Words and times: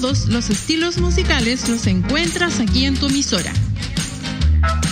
Todos 0.00 0.28
los 0.28 0.48
estilos 0.48 0.96
musicales 0.96 1.68
los 1.68 1.86
encuentras 1.86 2.58
aquí 2.58 2.86
en 2.86 2.96
tu 2.96 3.08
emisora. 3.08 3.52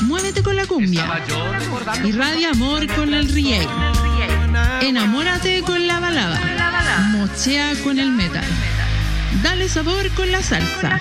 Muévete 0.03 0.43
con 0.43 0.55
la 0.55 0.67
cumbia. 0.67 1.23
Irradia 2.05 2.51
amor 2.51 2.87
con 2.95 3.15
el 3.15 3.27
reggae. 3.33 3.67
Enamórate 4.83 5.63
con 5.63 5.87
la 5.87 5.99
balada. 5.99 6.39
Mochea 7.13 7.73
con 7.83 7.99
el 7.99 8.11
metal. 8.11 8.45
Dale 9.43 9.71
sabor 9.71 10.11
con 10.11 10.31
la 10.31 10.43
salsa. 10.43 11.01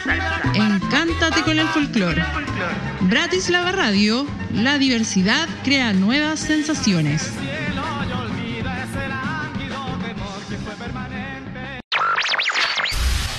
Encántate 0.54 1.42
con 1.42 1.60
el 1.60 1.68
folclore. 1.68 2.24
Bratislava 3.02 3.74
Radio, 3.74 4.26
la 4.54 4.78
diversidad 4.78 5.50
crea 5.66 5.92
nuevas 5.92 6.40
sensaciones. 6.40 7.30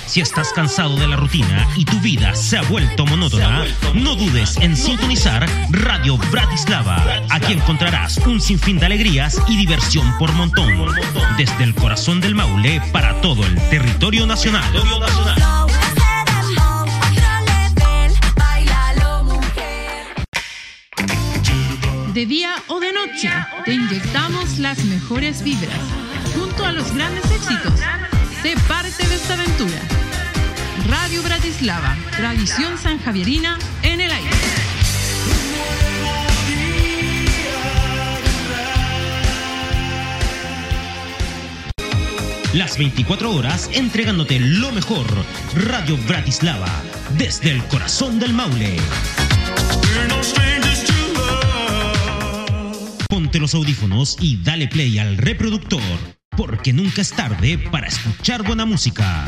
Si 0.09 0.21
estás 0.21 0.51
cansado 0.53 0.95
de 0.95 1.07
la 1.07 1.17
rutina 1.17 1.67
y 1.75 1.85
tu 1.85 1.99
vida 1.99 2.33
se 2.33 2.57
ha 2.57 2.63
vuelto 2.63 3.05
monótona, 3.05 3.63
no 3.93 4.15
dudes 4.15 4.57
en 4.57 4.75
sintonizar 4.75 5.47
Radio 5.69 6.17
Bratislava. 6.31 7.21
Aquí 7.29 7.53
encontrarás 7.53 8.17
un 8.25 8.41
sinfín 8.41 8.79
de 8.79 8.87
alegrías 8.87 9.39
y 9.47 9.55
diversión 9.55 10.11
por 10.17 10.33
montón. 10.33 10.73
Desde 11.37 11.63
el 11.63 11.75
corazón 11.75 12.21
del 12.21 12.33
Maule 12.33 12.81
para 12.91 13.21
todo 13.21 13.45
el 13.45 13.55
territorio 13.69 14.25
nacional. 14.25 14.63
De 22.15 22.25
día 22.25 22.55
o 22.67 22.79
de 22.79 22.93
noche, 22.93 23.29
te 23.63 23.73
inyectamos 23.75 24.57
las 24.57 24.83
mejores 24.85 25.43
vibras, 25.43 25.79
junto 26.33 26.65
a 26.65 26.71
los 26.71 26.91
grandes 26.95 27.29
éxitos. 27.29 27.79
Sé 28.41 28.55
parte 28.67 29.07
de 29.07 29.15
esta 29.15 29.35
aventura. 29.35 29.98
Radio 30.87 31.21
Bratislava, 31.23 31.97
tradición 32.15 32.77
sanjavierina 32.77 33.57
en 33.83 34.01
el 34.01 34.11
aire. 34.11 34.29
Las 42.53 42.77
24 42.77 43.31
horas 43.31 43.69
entregándote 43.73 44.39
lo 44.39 44.71
mejor. 44.71 45.05
Radio 45.55 45.97
Bratislava, 46.07 46.71
desde 47.17 47.51
el 47.51 47.63
corazón 47.65 48.19
del 48.19 48.33
Maule. 48.33 48.77
Ponte 53.07 53.39
los 53.39 53.53
audífonos 53.53 54.17
y 54.19 54.37
dale 54.43 54.67
play 54.67 54.97
al 54.97 55.17
reproductor, 55.17 55.81
porque 56.35 56.73
nunca 56.73 57.01
es 57.01 57.11
tarde 57.11 57.57
para 57.57 57.87
escuchar 57.87 58.43
buena 58.43 58.65
música. 58.65 59.27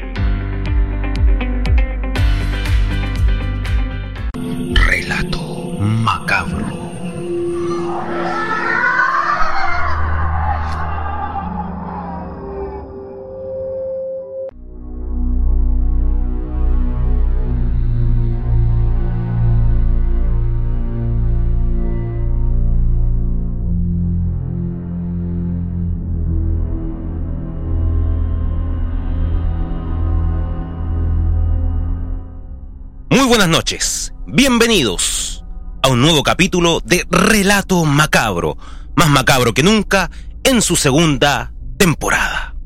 Buenas 33.31 33.47
noches, 33.47 34.13
bienvenidos 34.27 35.45
a 35.81 35.87
un 35.87 36.01
nuevo 36.01 36.21
capítulo 36.21 36.81
de 36.83 37.07
Relato 37.09 37.85
Macabro, 37.85 38.57
más 38.97 39.09
macabro 39.09 39.53
que 39.53 39.63
nunca 39.63 40.11
en 40.43 40.61
su 40.61 40.75
segunda 40.75 41.53
temporada. 41.77 42.57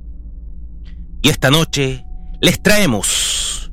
Y 1.21 1.29
esta 1.29 1.51
noche 1.51 2.03
les 2.41 2.63
traemos 2.63 3.71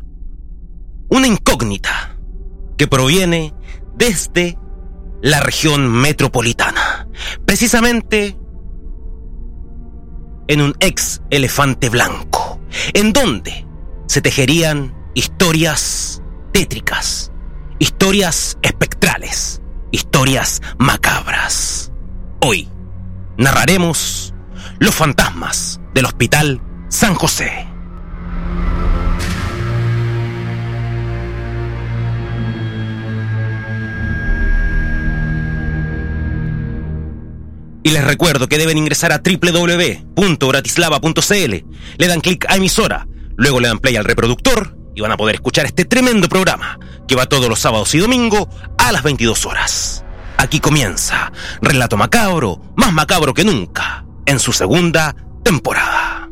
una 1.09 1.27
incógnita 1.27 2.19
que 2.77 2.87
proviene 2.89 3.55
desde 3.95 4.59
la 5.23 5.41
región 5.41 5.91
metropolitana, 5.91 7.09
precisamente 7.47 8.37
en 10.47 10.61
un 10.61 10.75
ex 10.79 11.23
elefante 11.31 11.89
blanco, 11.89 12.61
en 12.93 13.15
donde 13.15 13.67
se 14.09 14.21
tejerían 14.21 14.95
historias 15.15 16.22
tétricas, 16.53 17.33
historias 17.79 18.59
espectrales, 18.63 19.61
historias 19.91 20.61
macabras. 20.79 21.93
Hoy 22.41 22.69
narraremos 23.39 24.35
los 24.79 24.95
fantasmas 24.95 25.81
del 25.95 26.05
Hospital 26.05 26.61
San 26.89 27.15
José. 27.15 27.67
Y 37.85 37.91
les 37.91 38.05
recuerdo 38.05 38.47
que 38.49 38.59
deben 38.59 38.79
ingresar 38.79 39.11
a 39.13 39.21
www.bratislava.cl, 39.25 41.65
le 41.99 42.07
dan 42.07 42.21
clic 42.21 42.47
a 42.49 42.55
emisora, 42.57 43.09
luego 43.37 43.59
le 43.59 43.67
dan 43.69 43.81
play 43.81 43.97
al 43.97 44.05
reproductor 44.05 44.82
y 44.95 45.01
van 45.01 45.13
a 45.13 45.17
poder 45.17 45.37
escuchar 45.37 45.67
este 45.67 45.85
tremendo 45.85 46.29
programa 46.29 46.79
que 47.07 47.15
va 47.15 47.27
todos 47.27 47.49
los 47.49 47.61
sábados 47.61 47.95
y 47.95 47.99
domingos 47.99 48.47
a 48.79 48.93
las 48.93 49.03
22 49.03 49.47
horas. 49.47 50.05
Aquí 50.37 50.61
comienza 50.61 51.33
Relato 51.61 51.97
Macabro, 51.97 52.61
más 52.77 52.93
macabro 52.93 53.35
que 53.35 53.45
nunca, 53.45 54.05
en 54.27 54.41
su 54.41 54.53
segunda 54.53 55.15
temporada. 55.45 56.32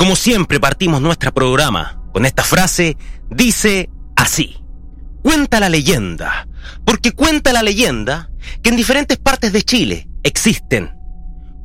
Como 0.00 0.16
siempre 0.16 0.58
partimos 0.58 1.02
nuestro 1.02 1.30
programa 1.30 2.00
con 2.14 2.24
esta 2.24 2.42
frase, 2.42 2.96
dice 3.28 3.90
así. 4.16 4.56
Cuenta 5.22 5.60
la 5.60 5.68
leyenda, 5.68 6.48
porque 6.86 7.12
cuenta 7.12 7.52
la 7.52 7.62
leyenda 7.62 8.30
que 8.62 8.70
en 8.70 8.76
diferentes 8.76 9.18
partes 9.18 9.52
de 9.52 9.62
Chile 9.62 10.08
existen 10.22 10.96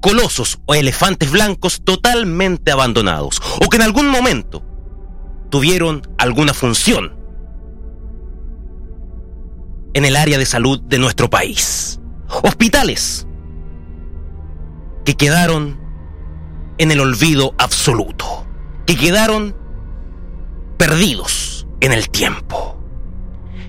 colosos 0.02 0.60
o 0.66 0.76
elefantes 0.76 1.32
blancos 1.32 1.82
totalmente 1.86 2.74
abandonados 2.74 3.42
o 3.66 3.70
que 3.70 3.78
en 3.78 3.84
algún 3.84 4.10
momento 4.10 4.66
tuvieron 5.50 6.02
alguna 6.18 6.54
función 6.54 7.16
en 9.94 10.04
el 10.04 10.18
área 10.18 10.38
de 10.38 10.46
salud 10.46 10.82
de 10.82 11.00
nuestro 11.00 11.30
país. 11.30 12.02
Hospitales 12.44 13.28
que 15.06 15.14
quedaron 15.14 15.85
en 16.78 16.92
el 16.92 17.00
olvido 17.00 17.54
absoluto, 17.58 18.46
que 18.86 18.96
quedaron 18.96 19.56
perdidos 20.78 21.68
en 21.82 21.94
el 21.94 22.10
tiempo. 22.10 22.80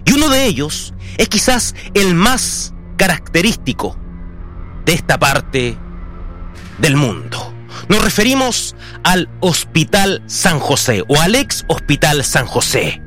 Y 0.04 0.12
uno 0.12 0.28
de 0.28 0.46
ellos 0.46 0.94
es 1.18 1.28
quizás 1.28 1.74
el 1.94 2.14
más 2.14 2.74
característico 2.96 3.96
de 4.84 4.94
esta 4.94 5.18
parte 5.18 5.76
del 6.78 6.96
mundo. 6.96 7.52
Nos 7.88 8.02
referimos 8.02 8.74
al 9.04 9.28
Hospital 9.40 10.22
San 10.26 10.58
José 10.58 11.04
o 11.08 11.20
al 11.20 11.34
ex 11.34 11.64
Hospital 11.68 12.24
San 12.24 12.46
José. 12.46 13.02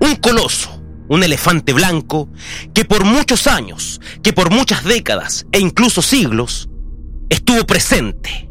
Un 0.00 0.16
coloso, 0.16 0.82
un 1.08 1.22
elefante 1.22 1.72
blanco 1.72 2.28
que 2.72 2.84
por 2.84 3.04
muchos 3.04 3.46
años, 3.46 4.00
que 4.22 4.32
por 4.32 4.50
muchas 4.50 4.84
décadas 4.84 5.46
e 5.52 5.60
incluso 5.60 6.02
siglos 6.02 6.68
estuvo 7.28 7.64
presente 7.64 8.48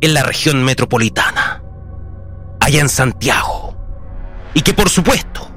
en 0.00 0.14
la 0.14 0.22
región 0.22 0.64
metropolitana, 0.64 1.62
allá 2.60 2.80
en 2.80 2.88
Santiago, 2.88 3.76
y 4.54 4.62
que 4.62 4.74
por 4.74 4.88
supuesto, 4.88 5.50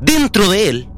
dentro 0.00 0.48
de 0.48 0.68
él, 0.68 0.88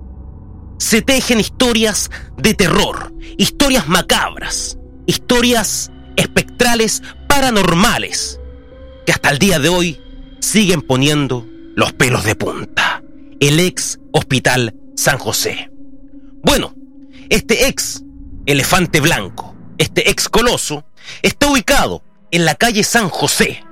se 0.78 1.00
tejen 1.00 1.40
historias 1.40 2.10
de 2.36 2.54
terror, 2.54 3.12
historias 3.38 3.88
macabras, 3.88 4.78
historias 5.06 5.92
espectrales 6.16 7.02
paranormales, 7.28 8.40
que 9.06 9.12
hasta 9.12 9.30
el 9.30 9.38
día 9.38 9.58
de 9.58 9.68
hoy 9.68 10.00
siguen 10.40 10.82
poniendo 10.82 11.46
los 11.76 11.92
pelos 11.92 12.24
de 12.24 12.34
punta. 12.34 13.02
El 13.40 13.58
ex 13.60 13.98
Hospital 14.12 14.74
San 14.96 15.18
José. 15.18 15.70
Bueno, 16.42 16.74
este 17.28 17.68
ex 17.68 18.02
elefante 18.46 19.00
blanco, 19.00 19.56
este 19.78 20.10
ex 20.10 20.28
coloso, 20.28 20.84
está 21.22 21.50
ubicado 21.50 22.02
en 22.32 22.46
la 22.46 22.54
calle 22.54 22.82
San 22.82 23.10
José, 23.10 23.62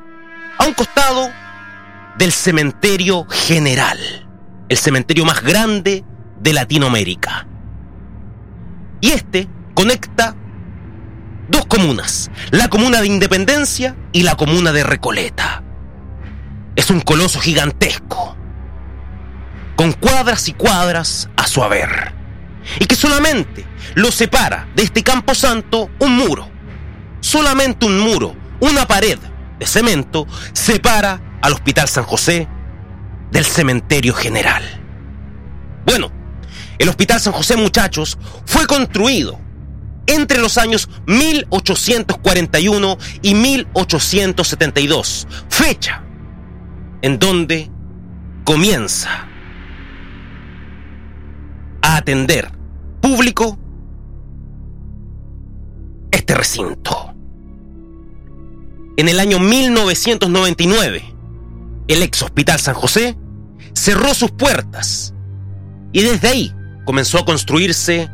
a 0.59 0.67
un 0.67 0.75
costado 0.75 1.31
del 2.19 2.31
cementerio 2.31 3.27
general, 3.29 3.99
el 4.69 4.77
cementerio 4.77 5.25
más 5.25 5.43
grande 5.43 6.05
de 6.39 6.53
Latinoamérica. 6.53 7.49
Y 9.01 9.13
este 9.13 9.49
conecta 9.73 10.37
dos 11.49 11.65
comunas, 11.65 12.31
la 12.51 12.69
comuna 12.69 13.01
de 13.01 13.07
Independencia 13.07 13.97
y 14.13 14.25
la 14.25 14.37
comuna 14.37 14.73
de 14.73 14.85
Recoleta. 14.85 15.63
Es 16.77 16.91
un 16.91 17.01
coloso 17.01 17.41
gigantesco, 17.41 18.37
con 19.75 19.95
cuadras 19.95 20.49
y 20.49 20.53
cuadras 20.53 21.31
a 21.35 21.47
su 21.47 21.63
haber, 21.63 22.13
y 22.79 22.85
que 22.85 22.95
solamente 22.95 23.65
lo 23.95 24.13
separa 24.13 24.69
de 24.77 24.83
este 24.83 25.03
campo 25.03 25.35
santo 25.35 25.91
un 25.99 26.15
muro, 26.15 26.47
solamente 27.21 27.87
un 27.87 27.99
muro, 27.99 28.37
una 28.61 28.87
pared 28.87 29.19
de 29.59 29.67
cemento 29.67 30.27
separa 30.53 31.39
al 31.43 31.53
Hospital 31.53 31.89
San 31.89 32.05
José 32.05 32.49
del 33.31 33.45
cementerio 33.45 34.15
general. 34.15 34.63
Bueno, 35.85 36.11
el 36.79 36.89
Hospital 36.89 37.21
San 37.21 37.33
José, 37.33 37.57
muchachos, 37.57 38.19
fue 38.47 38.67
construido 38.67 39.39
entre 40.07 40.41
los 40.41 40.59
años 40.59 40.89
1841 41.07 42.99
y 43.23 43.35
1872, 43.35 45.29
fecha 45.49 46.03
en 47.03 47.19
donde 47.19 47.71
comienza 48.45 49.27
a 51.83 51.97
atender 51.97 52.51
público 53.01 53.59
este 56.11 56.35
recinto. 56.35 57.10
En 58.97 59.09
el 59.09 59.21
año 59.21 59.39
1999, 59.39 61.15
el 61.89 62.03
ex 62.03 62.23
Hospital 62.23 62.61
San 62.61 62.75
José 62.75 63.17
cerró 63.75 64.13
sus 64.15 64.31
puertas 64.31 65.15
y 65.93 66.03
desde 66.03 66.29
ahí 66.29 66.55
comenzó 66.85 67.19
a 67.19 67.25
construirse 67.25 68.11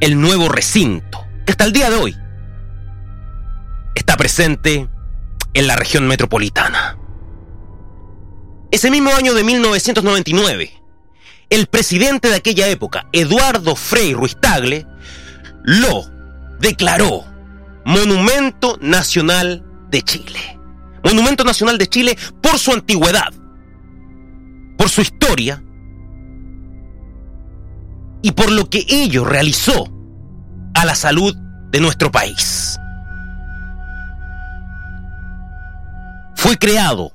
el 0.00 0.20
nuevo 0.20 0.48
recinto, 0.48 1.26
que 1.44 1.52
hasta 1.52 1.64
el 1.64 1.72
día 1.72 1.90
de 1.90 1.96
hoy 1.96 2.16
está 3.94 4.16
presente 4.16 4.88
en 5.54 5.66
la 5.66 5.76
región 5.76 6.06
metropolitana. 6.06 6.96
Ese 8.70 8.90
mismo 8.90 9.10
año 9.10 9.34
de 9.34 9.44
1999, 9.44 10.72
el 11.50 11.66
presidente 11.66 12.28
de 12.28 12.36
aquella 12.36 12.68
época, 12.68 13.08
Eduardo 13.12 13.74
Frei 13.74 14.12
Ruiz 14.12 14.36
Tagle, 14.40 14.86
lo 15.64 16.04
declaró 16.60 17.24
Monumento 17.84 18.78
Nacional 18.80 19.64
de 19.90 20.02
Chile. 20.02 20.58
Monumento 21.04 21.44
Nacional 21.44 21.78
de 21.78 21.86
Chile 21.86 22.18
por 22.42 22.58
su 22.58 22.72
antigüedad, 22.72 23.32
por 24.76 24.88
su 24.88 25.00
historia 25.00 25.62
y 28.22 28.32
por 28.32 28.50
lo 28.50 28.68
que 28.68 28.84
ello 28.88 29.24
realizó 29.24 29.92
a 30.74 30.84
la 30.84 30.94
salud 30.94 31.34
de 31.70 31.80
nuestro 31.80 32.10
país. 32.10 32.78
Fue 36.34 36.56
creado 36.56 37.12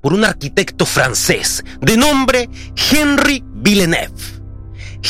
por 0.00 0.14
un 0.14 0.24
arquitecto 0.24 0.86
francés 0.86 1.64
de 1.80 1.96
nombre 1.96 2.48
Henry 2.90 3.44
Villeneuve. 3.46 4.40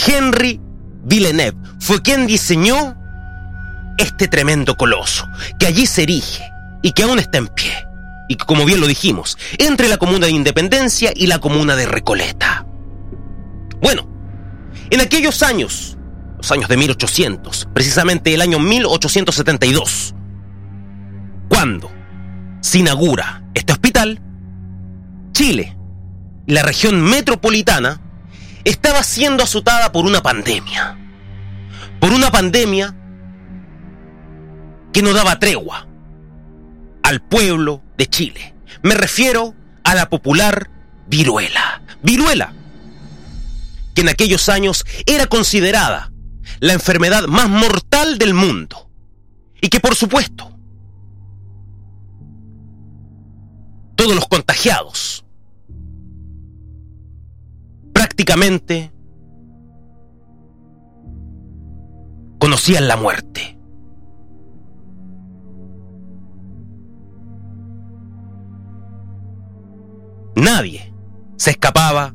Henry 0.07 0.61
Villeneuve 1.05 1.59
fue 1.79 2.03
quien 2.03 2.27
diseñó 2.27 2.97
este 3.99 4.29
tremendo 4.29 4.77
coloso, 4.77 5.29
que 5.59 5.67
allí 5.67 5.87
se 5.87 6.05
erige 6.05 6.50
y 6.83 6.93
que 6.93 7.03
aún 7.03 7.19
está 7.19 7.39
en 7.39 7.49
pie. 7.49 7.73
Y 8.29 8.37
como 8.37 8.65
bien 8.65 8.81
lo 8.81 8.87
dijimos, 8.87 9.37
entre 9.59 9.89
la 9.89 9.97
comuna 9.97 10.27
de 10.27 10.33
Independencia 10.33 11.13
y 11.15 11.27
la 11.27 11.41
comuna 11.41 11.75
de 11.77 11.87
Recoleta. 11.87 12.65
Bueno, 13.81 14.09
en 14.91 15.01
aquellos 15.01 15.43
años, 15.43 15.99
los 16.37 16.51
años 16.53 16.69
de 16.69 16.77
1800, 16.77 17.69
precisamente 17.75 18.33
el 18.33 18.41
año 18.41 18.59
1872, 18.59 20.15
cuando 21.49 21.91
se 22.61 22.79
inaugura 22.79 23.43
este 23.55 23.73
hospital, 23.73 24.21
Chile 25.33 25.77
la 26.47 26.63
región 26.63 27.01
metropolitana 27.01 28.01
estaba 28.65 29.03
siendo 29.03 29.45
azotada 29.45 29.93
por 29.93 30.05
una 30.05 30.23
pandemia. 30.23 30.99
Por 32.01 32.13
una 32.13 32.31
pandemia 32.31 32.95
que 34.93 35.03
no 35.03 35.13
daba 35.13 35.39
tregua 35.39 35.87
al 37.11 37.21
pueblo 37.21 37.83
de 37.99 38.07
Chile. 38.07 38.55
Me 38.85 38.95
refiero 38.95 39.57
a 39.83 39.97
la 39.97 40.09
popular 40.09 40.71
viruela. 41.09 41.83
Viruela, 42.05 42.55
que 43.95 44.03
en 44.03 44.09
aquellos 44.09 44.49
años 44.49 44.87
era 45.07 45.27
considerada 45.27 46.13
la 46.61 46.73
enfermedad 46.73 47.27
más 47.27 47.49
mortal 47.49 48.17
del 48.17 48.33
mundo. 48.33 48.89
Y 49.61 49.71
que 49.71 49.81
por 49.81 49.97
supuesto, 49.97 50.57
todos 53.97 54.15
los 54.15 54.29
contagiados 54.29 55.25
prácticamente 57.93 58.93
conocían 62.39 62.87
la 62.87 62.97
muerte. 62.97 63.60
Nadie 70.61 70.93
se 71.39 71.53
escapaba 71.53 72.15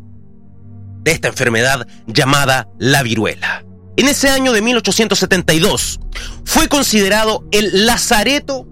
de 1.01 1.11
esta 1.11 1.29
enfermedad 1.29 1.87
llamada 2.05 2.69
la 2.77 3.01
viruela. 3.01 3.65
En 3.97 4.07
ese 4.07 4.29
año 4.29 4.53
de 4.53 4.61
1872 4.61 5.99
fue 6.43 6.67
considerado 6.67 7.43
el 7.49 7.87
lazareto 7.87 8.67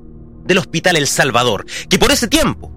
del 0.46 0.60
Hospital 0.60 0.96
El 0.96 1.08
Salvador, 1.08 1.65
que 1.89 1.98
por 1.98 2.12
ese 2.12 2.27
tiempo, 2.27 2.72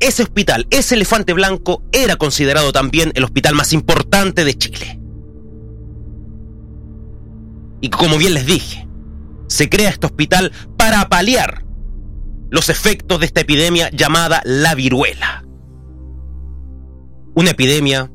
ese 0.00 0.22
hospital, 0.22 0.66
ese 0.70 0.94
elefante 0.94 1.34
blanco, 1.34 1.82
era 1.92 2.16
considerado 2.16 2.72
también 2.72 3.12
el 3.14 3.24
hospital 3.24 3.54
más 3.54 3.74
importante 3.74 4.42
de 4.42 4.56
Chile. 4.56 4.98
Y 7.82 7.90
como 7.90 8.16
bien 8.16 8.32
les 8.32 8.46
dije, 8.46 8.88
se 9.48 9.68
crea 9.68 9.90
este 9.90 10.06
hospital 10.06 10.50
para 10.78 11.10
paliar 11.10 11.65
los 12.50 12.68
efectos 12.68 13.20
de 13.20 13.26
esta 13.26 13.40
epidemia 13.40 13.90
llamada 13.90 14.42
la 14.44 14.74
viruela. 14.74 15.44
Una 17.34 17.50
epidemia 17.50 18.10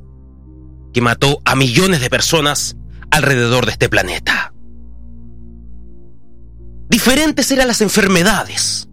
que 0.94 1.02
mató 1.02 1.40
a 1.46 1.56
millones 1.56 2.02
de 2.02 2.10
personas 2.10 2.76
alrededor 3.12 3.66
de 3.66 3.72
este 3.74 3.90
planeta. 3.90 4.54
Diferentes 6.90 7.52
eran 7.52 7.68
las 7.68 7.82
enfermedades, 7.82 8.90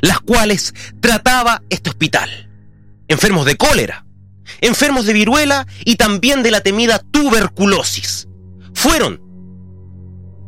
las 0.00 0.20
cuales 0.20 0.74
trataba 1.00 1.62
este 1.70 1.90
hospital. 1.90 2.50
Enfermos 3.06 3.46
de 3.46 3.56
cólera, 3.56 4.06
enfermos 4.60 5.06
de 5.06 5.12
viruela 5.12 5.66
y 5.84 5.96
también 5.96 6.42
de 6.42 6.50
la 6.50 6.60
temida 6.60 6.98
tuberculosis. 6.98 8.28
Fueron 8.72 9.20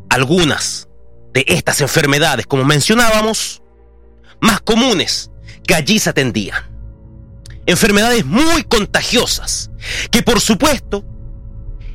algunas 0.09 0.89
de 1.35 1.45
estas 1.49 1.81
enfermedades, 1.81 2.47
como 2.47 2.65
mencionábamos, 2.65 3.63
más 4.41 4.61
comunes 4.61 5.31
que 5.67 5.75
allí 5.75 5.99
se 5.99 6.11
atendían. 6.11 6.63
Enfermedades 7.67 8.25
muy 8.25 8.63
contagiosas, 8.65 9.71
que 10.11 10.23
por 10.23 10.41
supuesto 10.41 11.05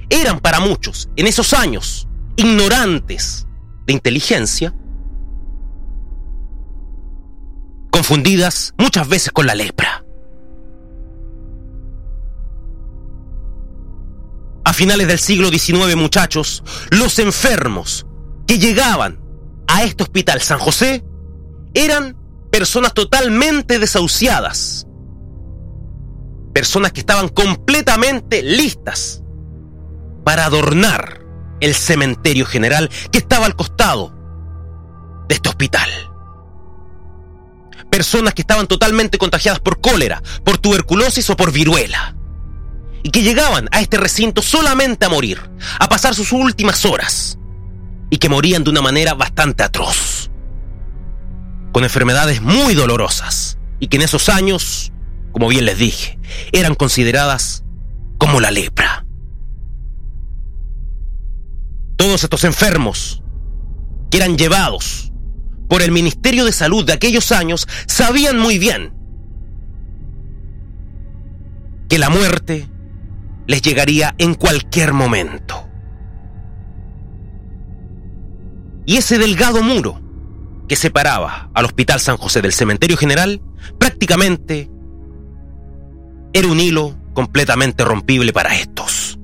eran 0.09 0.39
para 0.39 0.59
muchos 0.59 1.09
en 1.15 1.27
esos 1.27 1.53
años 1.53 2.07
ignorantes 2.35 3.47
de 3.85 3.93
inteligencia, 3.93 4.73
confundidas 7.89 8.73
muchas 8.77 9.07
veces 9.07 9.31
con 9.31 9.47
la 9.47 9.55
lepra. 9.55 10.03
A 14.63 14.73
finales 14.73 15.07
del 15.07 15.19
siglo 15.19 15.49
XIX, 15.49 15.95
muchachos, 15.95 16.63
los 16.91 17.19
enfermos 17.19 18.05
que 18.47 18.59
llegaban 18.59 19.19
a 19.67 19.83
este 19.83 20.03
hospital 20.03 20.41
San 20.41 20.59
José 20.59 21.03
eran 21.73 22.17
personas 22.51 22.93
totalmente 22.93 23.79
desahuciadas, 23.79 24.85
personas 26.53 26.91
que 26.91 26.99
estaban 26.99 27.29
completamente 27.29 28.43
listas 28.43 29.23
para 30.23 30.45
adornar 30.45 31.21
el 31.61 31.73
cementerio 31.73 32.45
general 32.45 32.89
que 33.11 33.19
estaba 33.19 33.45
al 33.45 33.55
costado 33.55 34.13
de 35.27 35.35
este 35.35 35.49
hospital. 35.49 35.89
Personas 37.89 38.33
que 38.33 38.41
estaban 38.41 38.67
totalmente 38.67 39.17
contagiadas 39.17 39.59
por 39.59 39.81
cólera, 39.81 40.21
por 40.43 40.57
tuberculosis 40.57 41.29
o 41.29 41.35
por 41.35 41.51
viruela. 41.51 42.15
Y 43.03 43.09
que 43.09 43.23
llegaban 43.23 43.67
a 43.71 43.81
este 43.81 43.97
recinto 43.97 44.41
solamente 44.41 45.05
a 45.05 45.09
morir, 45.09 45.41
a 45.79 45.89
pasar 45.89 46.15
sus 46.15 46.31
últimas 46.31 46.85
horas. 46.85 47.37
Y 48.09 48.17
que 48.17 48.29
morían 48.29 48.63
de 48.63 48.69
una 48.69 48.81
manera 48.81 49.13
bastante 49.13 49.63
atroz. 49.63 50.30
Con 51.71 51.83
enfermedades 51.83 52.41
muy 52.41 52.73
dolorosas. 52.73 53.57
Y 53.79 53.87
que 53.87 53.97
en 53.97 54.03
esos 54.03 54.29
años, 54.29 54.91
como 55.31 55.47
bien 55.47 55.65
les 55.65 55.77
dije, 55.77 56.19
eran 56.51 56.75
consideradas 56.75 57.63
como 58.17 58.39
la 58.39 58.51
lepra. 58.51 59.05
Todos 61.95 62.23
estos 62.23 62.43
enfermos 62.43 63.23
que 64.09 64.17
eran 64.17 64.37
llevados 64.37 65.11
por 65.67 65.81
el 65.81 65.91
Ministerio 65.91 66.45
de 66.45 66.51
Salud 66.51 66.85
de 66.85 66.93
aquellos 66.93 67.31
años 67.31 67.67
sabían 67.87 68.37
muy 68.37 68.59
bien 68.59 68.93
que 71.87 71.97
la 71.97 72.09
muerte 72.09 72.69
les 73.47 73.61
llegaría 73.61 74.15
en 74.17 74.35
cualquier 74.35 74.93
momento. 74.93 75.67
Y 78.85 78.97
ese 78.97 79.17
delgado 79.17 79.61
muro 79.63 80.01
que 80.71 80.77
separaba 80.77 81.49
al 81.53 81.65
Hospital 81.65 81.99
San 81.99 82.15
José 82.15 82.41
del 82.41 82.53
Cementerio 82.53 82.95
General 82.95 83.41
prácticamente 83.77 84.71
era 86.31 86.47
un 86.47 86.61
hilo 86.61 86.97
completamente 87.13 87.83
rompible 87.83 88.31
para 88.31 88.55
estos. 88.55 89.19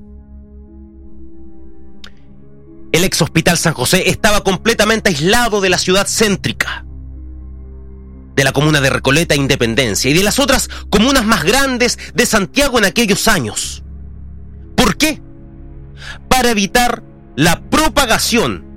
El 2.92 3.02
ex 3.02 3.22
Hospital 3.22 3.56
San 3.56 3.72
José 3.72 4.10
estaba 4.10 4.44
completamente 4.44 5.08
aislado 5.08 5.62
de 5.62 5.70
la 5.70 5.78
ciudad 5.78 6.06
céntrica, 6.06 6.84
de 8.36 8.44
la 8.44 8.52
comuna 8.52 8.82
de 8.82 8.90
Recoleta 8.90 9.34
e 9.34 9.38
Independencia 9.38 10.10
y 10.10 10.12
de 10.12 10.24
las 10.24 10.38
otras 10.38 10.68
comunas 10.90 11.24
más 11.24 11.44
grandes 11.44 11.98
de 12.12 12.26
Santiago 12.26 12.76
en 12.76 12.84
aquellos 12.84 13.26
años. 13.26 13.82
¿Por 14.76 14.98
qué? 14.98 15.22
Para 16.28 16.50
evitar 16.50 17.02
la 17.36 17.62
propagación 17.70 18.67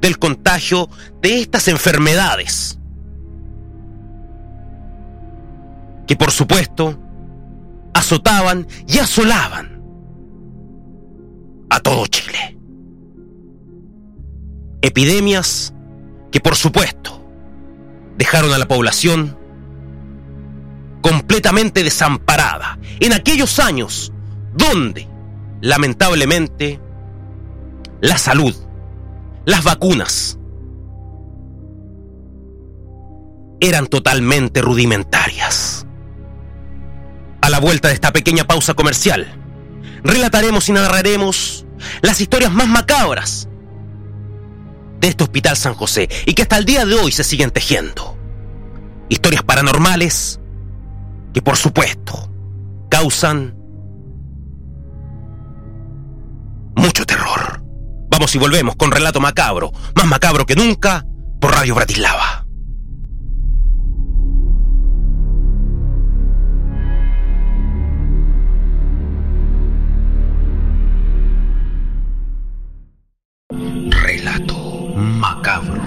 del 0.00 0.18
contagio 0.18 0.88
de 1.22 1.40
estas 1.40 1.68
enfermedades. 1.68 2.78
Que 6.06 6.16
por 6.16 6.30
supuesto 6.30 6.98
azotaban 7.94 8.66
y 8.88 8.98
asolaban 8.98 9.82
a 11.70 11.80
todo 11.80 12.06
Chile 12.06 12.60
epidemias 14.82 15.74
que 16.30 16.40
por 16.40 16.56
supuesto 16.56 17.22
dejaron 18.16 18.52
a 18.52 18.58
la 18.58 18.68
población 18.68 19.36
completamente 21.00 21.82
desamparada 21.82 22.78
en 23.00 23.12
aquellos 23.12 23.58
años 23.58 24.12
donde 24.54 25.08
lamentablemente 25.60 26.80
la 28.00 28.18
salud, 28.18 28.54
las 29.44 29.64
vacunas 29.64 30.38
eran 33.60 33.86
totalmente 33.86 34.62
rudimentarias. 34.62 35.86
A 37.42 37.50
la 37.50 37.60
vuelta 37.60 37.88
de 37.88 37.94
esta 37.94 38.12
pequeña 38.12 38.44
pausa 38.44 38.74
comercial, 38.74 39.26
relataremos 40.02 40.68
y 40.68 40.72
narraremos 40.72 41.66
las 42.02 42.20
historias 42.20 42.52
más 42.52 42.68
macabras 42.68 43.48
de 45.00 45.08
este 45.08 45.24
Hospital 45.24 45.56
San 45.56 45.74
José 45.74 46.08
y 46.26 46.34
que 46.34 46.42
hasta 46.42 46.58
el 46.58 46.64
día 46.64 46.84
de 46.84 46.94
hoy 46.94 47.12
se 47.12 47.24
siguen 47.24 47.50
tejiendo. 47.50 48.16
Historias 49.08 49.42
paranormales 49.42 50.40
que 51.32 51.42
por 51.42 51.56
supuesto 51.56 52.30
causan 52.88 53.59
Vamos 58.20 58.34
y 58.34 58.38
volvemos 58.38 58.76
con 58.76 58.90
Relato 58.90 59.18
Macabro, 59.18 59.72
más 59.94 60.04
macabro 60.04 60.44
que 60.44 60.54
nunca, 60.54 61.06
por 61.40 61.54
Radio 61.54 61.74
Bratislava. 61.74 62.44
Relato 73.88 74.54
macabro. 74.98 75.80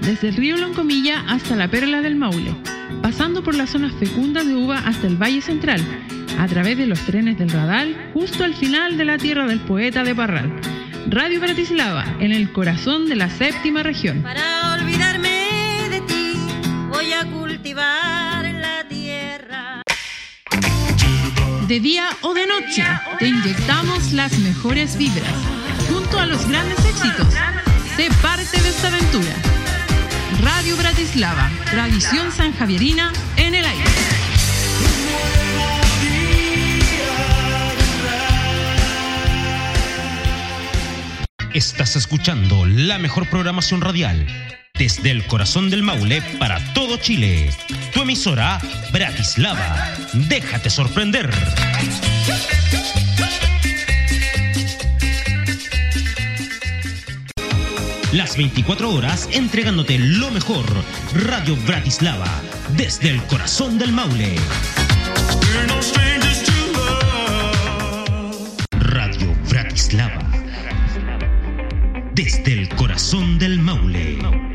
Desde 0.00 0.28
el 0.28 0.36
río 0.36 0.56
Loncomilla 0.58 1.24
hasta 1.28 1.56
la 1.56 1.66
Perla 1.66 2.02
del 2.02 2.14
Maule, 2.14 2.54
pasando 3.02 3.42
por 3.42 3.54
las 3.54 3.70
zonas 3.70 3.92
fecundas 3.98 4.46
de 4.46 4.54
uva 4.54 4.78
hasta 4.78 5.08
el 5.08 5.20
Valle 5.20 5.42
Central, 5.42 5.80
a 6.38 6.46
través 6.46 6.78
de 6.78 6.86
los 6.86 7.00
trenes 7.00 7.36
del 7.36 7.50
Radal, 7.50 8.10
justo 8.14 8.44
al 8.44 8.54
final 8.54 8.96
de 8.96 9.04
la 9.04 9.18
tierra 9.18 9.46
del 9.46 9.60
poeta 9.60 10.04
de 10.04 10.14
Parral. 10.14 10.52
Radio 11.08 11.40
Bratislava, 11.40 12.04
en 12.20 12.32
el 12.32 12.52
corazón 12.52 13.08
de 13.08 13.16
la 13.16 13.28
séptima 13.28 13.82
región. 13.82 14.22
Para 14.22 14.74
olvidarme 14.74 15.88
de 15.90 16.00
ti, 16.02 16.34
voy 16.90 17.12
a 17.12 17.26
cultivar 17.26 18.44
la 18.44 18.86
tierra. 18.88 19.82
De 21.66 21.80
día 21.80 22.08
o 22.22 22.32
de 22.34 22.46
noche, 22.46 22.84
te 23.18 23.26
inyectamos 23.26 24.12
las 24.12 24.38
mejores 24.38 24.96
vibras. 24.96 25.34
Junto 25.92 26.20
a 26.20 26.26
los 26.26 26.48
grandes 26.48 26.78
éxitos, 26.78 27.34
sé 27.96 28.08
parte 28.22 28.60
de 28.62 28.68
esta 28.68 28.88
aventura. 28.88 29.61
Radio 30.42 30.76
Bratislava, 30.76 31.50
tradición 31.70 32.32
sanjavierina 32.32 33.12
en 33.36 33.54
el 33.54 33.64
aire. 33.64 33.84
Estás 41.54 41.94
escuchando 41.94 42.66
la 42.66 42.98
mejor 42.98 43.28
programación 43.30 43.82
radial 43.82 44.26
desde 44.74 45.12
el 45.12 45.24
corazón 45.28 45.70
del 45.70 45.84
Maule 45.84 46.22
para 46.40 46.58
todo 46.74 46.96
Chile. 46.96 47.50
Tu 47.94 48.02
emisora 48.02 48.58
Bratislava. 48.92 49.94
Déjate 50.12 50.70
sorprender. 50.70 51.30
Las 58.12 58.36
24 58.36 58.90
horas 58.90 59.26
entregándote 59.32 59.98
lo 59.98 60.30
mejor. 60.30 60.66
Radio 61.14 61.56
Bratislava 61.66 62.28
desde 62.76 63.08
el 63.08 63.22
corazón 63.22 63.78
del 63.78 63.90
Maule. 63.90 64.36
Radio 68.80 69.34
Bratislava 69.48 70.30
desde 72.14 72.52
el 72.52 72.68
corazón 72.68 73.38
del 73.38 73.58
Maule. 73.58 74.51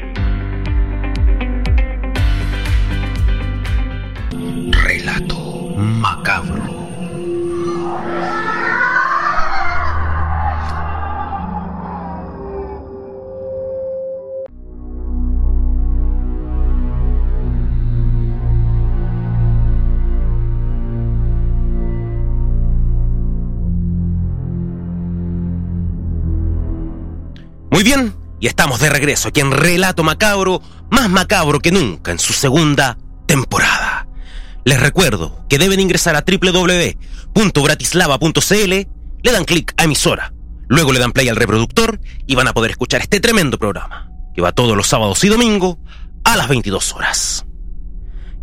Y 28.40 28.48
estamos 28.48 28.80
de 28.80 28.90
regreso 28.90 29.28
aquí 29.30 29.42
en 29.42 29.52
Relato 29.52 30.04
Macabro, 30.04 30.62
más 30.90 31.08
macabro 31.10 31.60
que 31.60 31.72
nunca 31.72 32.12
en 32.12 32.20
su 32.20 32.34
segunda 32.34 32.98
temporada. 33.26 34.08
Les 34.64 34.80
recuerdo 34.80 35.44
que 35.50 35.58
deben 35.58 35.80
ingresar 35.80 36.16
a 36.16 36.24
www.bratislava.cl, 36.28 38.88
le 39.24 39.32
dan 39.32 39.46
clic 39.46 39.74
a 39.78 39.86
emisora, 39.86 40.34
luego 40.68 40.92
le 40.92 41.00
dan 41.00 41.14
play 41.14 41.30
al 41.30 41.36
reproductor 41.36 42.00
y 42.26 42.36
van 42.36 42.48
a 42.48 42.54
poder 42.54 42.72
escuchar 42.72 43.02
este 43.02 43.20
tremendo 43.20 43.58
programa, 43.58 44.12
que 44.36 44.42
va 44.42 44.52
todos 44.52 44.76
los 44.76 44.88
sábados 44.88 45.24
y 45.24 45.30
domingos 45.30 45.78
a 46.24 46.38
las 46.38 46.48
22 46.48 46.94
horas. 46.94 47.46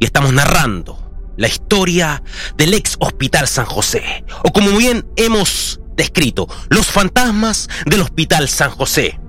Y 0.00 0.06
estamos 0.06 0.32
narrando 0.32 1.04
la 1.36 1.48
historia 1.48 2.22
del 2.56 2.74
ex 2.74 2.96
Hospital 3.00 3.46
San 3.46 3.66
José, 3.66 4.24
o 4.42 4.52
como 4.52 4.76
bien 4.76 5.06
hemos 5.16 5.80
descrito, 5.96 6.48
los 6.68 6.86
fantasmas 6.86 7.68
del 7.86 8.00
Hospital 8.00 8.48
San 8.48 8.70
José. 8.70 9.20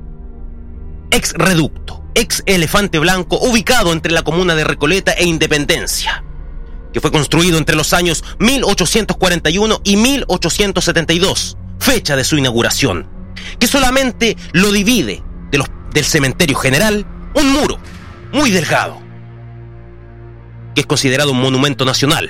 Ex 1.11 1.33
reducto, 1.33 2.03
ex 2.13 2.43
elefante 2.45 2.99
blanco, 2.99 3.37
ubicado 3.39 3.93
entre 3.93 4.11
la 4.11 4.23
comuna 4.23 4.55
de 4.55 4.63
Recoleta 4.63 5.13
e 5.13 5.25
Independencia, 5.25 6.23
que 6.93 7.01
fue 7.01 7.11
construido 7.11 7.57
entre 7.57 7.75
los 7.75 7.93
años 7.93 8.23
1841 8.39 9.81
y 9.83 9.97
1872, 9.97 11.57
fecha 11.79 12.15
de 12.15 12.23
su 12.23 12.37
inauguración, 12.37 13.07
que 13.59 13.67
solamente 13.67 14.35
lo 14.53 14.71
divide 14.71 15.23
del 15.93 16.03
cementerio 16.03 16.57
general 16.57 17.05
un 17.35 17.53
muro 17.53 17.79
muy 18.33 18.51
delgado 18.51 19.05
que 20.75 20.81
es 20.81 20.87
considerado 20.87 21.31
un 21.31 21.41
monumento 21.41 21.85
nacional 21.85 22.29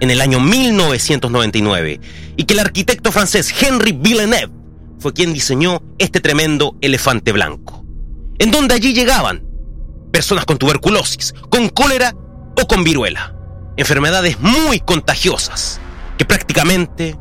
en 0.00 0.10
el 0.10 0.20
año 0.20 0.40
1999 0.40 2.00
y 2.36 2.44
que 2.44 2.54
el 2.54 2.60
arquitecto 2.60 3.10
francés 3.10 3.52
Henri 3.60 3.92
Villeneuve 3.92 4.59
fue 5.00 5.14
quien 5.14 5.32
diseñó 5.32 5.82
este 5.98 6.20
tremendo 6.20 6.76
elefante 6.80 7.32
blanco, 7.32 7.84
en 8.38 8.50
donde 8.50 8.74
allí 8.74 8.92
llegaban 8.92 9.42
personas 10.12 10.44
con 10.44 10.58
tuberculosis, 10.58 11.34
con 11.48 11.70
cólera 11.70 12.14
o 12.60 12.66
con 12.66 12.84
viruela, 12.84 13.34
enfermedades 13.76 14.38
muy 14.40 14.78
contagiosas 14.80 15.80
que 16.18 16.26
prácticamente 16.26 17.18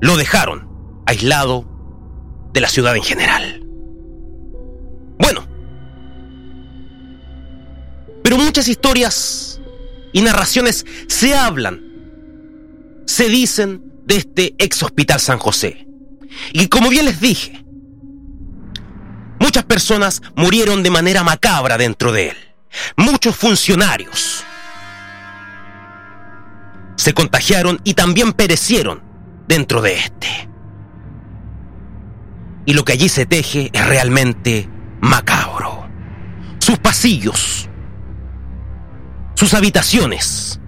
lo 0.00 0.16
dejaron 0.16 0.68
aislado 1.06 1.64
de 2.52 2.60
la 2.60 2.68
ciudad 2.68 2.96
en 2.96 3.02
general. 3.02 3.64
Bueno, 5.18 5.46
pero 8.24 8.36
muchas 8.36 8.66
historias 8.66 9.60
y 10.12 10.22
narraciones 10.22 10.84
se 11.06 11.36
hablan, 11.36 11.84
se 13.06 13.28
dicen 13.28 13.84
de 14.06 14.16
este 14.16 14.54
ex 14.58 14.82
hospital 14.82 15.20
San 15.20 15.38
José. 15.38 15.89
Y 16.52 16.68
como 16.68 16.90
bien 16.90 17.04
les 17.04 17.20
dije, 17.20 17.64
muchas 19.38 19.64
personas 19.64 20.22
murieron 20.36 20.82
de 20.82 20.90
manera 20.90 21.22
macabra 21.24 21.78
dentro 21.78 22.12
de 22.12 22.30
él. 22.30 22.36
Muchos 22.96 23.36
funcionarios 23.36 24.44
se 26.96 27.14
contagiaron 27.14 27.80
y 27.82 27.94
también 27.94 28.32
perecieron 28.32 29.02
dentro 29.48 29.80
de 29.80 29.94
este. 29.94 30.48
Y 32.66 32.74
lo 32.74 32.84
que 32.84 32.92
allí 32.92 33.08
se 33.08 33.26
teje 33.26 33.70
es 33.72 33.86
realmente 33.86 34.68
macabro. 35.00 35.88
Sus 36.58 36.78
pasillos, 36.78 37.68
sus 39.34 39.54
habitaciones 39.54 40.60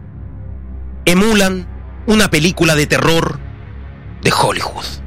emulan 1.05 1.69
una 2.07 2.31
película 2.31 2.75
de 2.75 2.87
terror 2.87 3.39
de 4.23 4.33
Hollywood. 4.33 5.02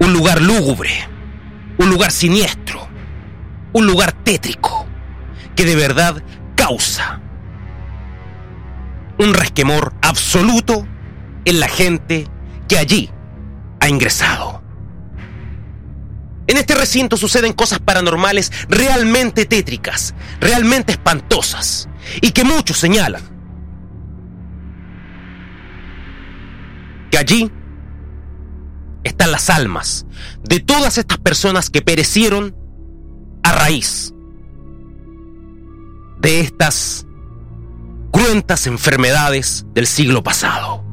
Un 0.00 0.12
lugar 0.12 0.40
lúgubre, 0.40 0.90
un 1.78 1.90
lugar 1.90 2.10
siniestro, 2.10 2.88
un 3.72 3.86
lugar 3.86 4.12
tétrico 4.12 4.86
que 5.56 5.64
de 5.64 5.76
verdad 5.76 6.22
causa 6.54 7.20
un 9.18 9.34
resquemor 9.34 9.92
absoluto 10.00 10.86
en 11.44 11.60
la 11.60 11.68
gente 11.68 12.26
que 12.68 12.78
allí 12.78 13.10
ha 13.80 13.88
ingresado. 13.88 14.62
En 16.46 16.56
este 16.56 16.74
recinto 16.74 17.16
suceden 17.16 17.52
cosas 17.52 17.78
paranormales 17.78 18.50
realmente 18.68 19.44
tétricas, 19.44 20.14
realmente 20.40 20.92
espantosas, 20.92 21.88
y 22.22 22.30
que 22.30 22.44
muchos 22.44 22.78
señalan 22.78 23.22
que 27.10 27.18
allí 27.18 27.50
están 29.04 29.30
las 29.30 29.50
almas 29.50 30.06
de 30.42 30.60
todas 30.60 30.98
estas 30.98 31.18
personas 31.18 31.70
que 31.70 31.82
perecieron 31.82 32.56
a 33.42 33.52
raíz 33.52 34.12
de 36.18 36.40
estas 36.40 37.06
cruentas 38.10 38.66
enfermedades 38.66 39.64
del 39.74 39.86
siglo 39.86 40.22
pasado. 40.22 40.84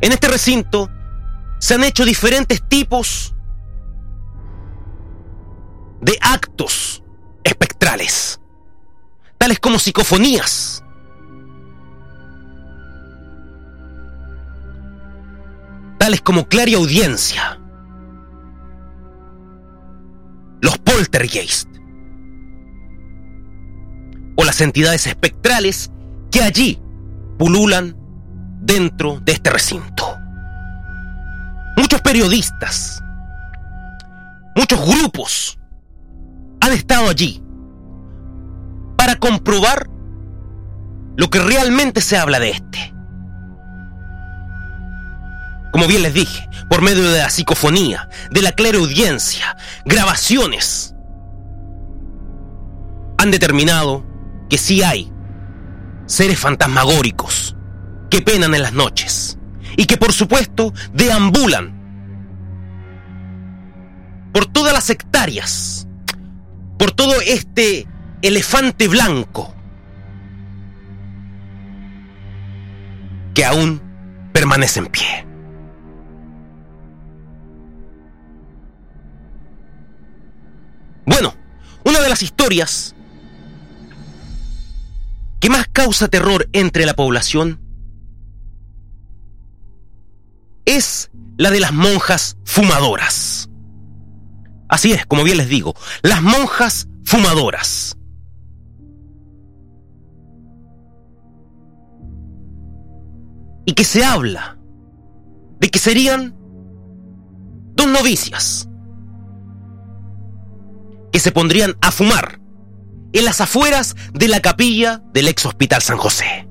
En 0.00 0.12
este 0.12 0.28
recinto 0.28 0.90
se 1.58 1.74
han 1.74 1.84
hecho 1.84 2.04
diferentes 2.04 2.62
tipos 2.68 3.34
de 6.00 6.18
actos 6.20 7.02
espectrales, 7.42 8.40
tales 9.38 9.58
como 9.58 9.78
psicofonías, 9.78 10.84
tales 16.06 16.20
como 16.20 16.46
clariaudiencia, 16.46 17.58
los 20.60 20.78
poltergeist 20.78 21.68
o 24.36 24.44
las 24.44 24.60
entidades 24.60 25.08
espectrales 25.08 25.90
que 26.30 26.42
allí 26.44 26.80
pululan 27.40 27.96
dentro 28.60 29.18
de 29.18 29.32
este 29.32 29.50
recinto. 29.50 30.16
Muchos 31.76 32.00
periodistas, 32.02 33.02
muchos 34.54 34.86
grupos 34.86 35.58
han 36.60 36.72
estado 36.72 37.08
allí 37.10 37.42
para 38.96 39.16
comprobar 39.16 39.90
lo 41.16 41.28
que 41.30 41.40
realmente 41.40 42.00
se 42.00 42.16
habla 42.16 42.38
de 42.38 42.50
este. 42.50 42.95
Como 45.76 45.88
bien 45.88 46.00
les 46.00 46.14
dije, 46.14 46.48
por 46.70 46.80
medio 46.80 47.02
de 47.02 47.18
la 47.18 47.28
psicofonía, 47.28 48.08
de 48.30 48.40
la 48.40 48.52
clareaudiencia, 48.52 49.58
grabaciones, 49.84 50.94
han 53.18 53.30
determinado 53.30 54.02
que 54.48 54.56
sí 54.56 54.82
hay 54.82 55.12
seres 56.06 56.38
fantasmagóricos 56.38 57.56
que 58.08 58.22
penan 58.22 58.54
en 58.54 58.62
las 58.62 58.72
noches 58.72 59.36
y 59.76 59.84
que 59.84 59.98
por 59.98 60.14
supuesto 60.14 60.72
deambulan 60.94 61.78
por 64.32 64.46
todas 64.46 64.72
las 64.72 64.88
hectáreas, 64.88 65.86
por 66.78 66.92
todo 66.92 67.20
este 67.20 67.86
elefante 68.22 68.88
blanco 68.88 69.54
que 73.34 73.44
aún 73.44 73.82
permanece 74.32 74.80
en 74.80 74.86
pie. 74.86 75.25
Bueno, 81.06 81.34
una 81.84 82.00
de 82.00 82.08
las 82.08 82.22
historias 82.22 82.94
que 85.40 85.48
más 85.48 85.68
causa 85.68 86.08
terror 86.08 86.48
entre 86.52 86.84
la 86.84 86.94
población 86.94 87.60
es 90.64 91.10
la 91.38 91.50
de 91.50 91.60
las 91.60 91.72
monjas 91.72 92.36
fumadoras. 92.44 93.48
Así 94.68 94.92
es, 94.92 95.06
como 95.06 95.22
bien 95.22 95.36
les 95.36 95.48
digo, 95.48 95.76
las 96.02 96.20
monjas 96.22 96.88
fumadoras. 97.04 97.96
Y 103.64 103.74
que 103.74 103.84
se 103.84 104.04
habla 104.04 104.58
de 105.60 105.70
que 105.70 105.78
serían 105.78 106.34
dos 107.76 107.86
novicias 107.86 108.68
que 111.16 111.20
se 111.20 111.32
pondrían 111.32 111.78
a 111.80 111.90
fumar 111.92 112.42
en 113.14 113.24
las 113.24 113.40
afueras 113.40 113.96
de 114.12 114.28
la 114.28 114.40
capilla 114.40 115.02
del 115.14 115.28
ex 115.28 115.46
hospital 115.46 115.80
San 115.80 115.96
José. 115.96 116.46